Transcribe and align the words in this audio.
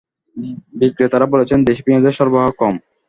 বিক্রেতারা 0.79 1.25
বলছেন, 1.33 1.59
দেশি 1.67 1.81
পেঁয়াজের 1.85 2.17
সরবরাহ 2.17 2.49
কম। 2.61 2.73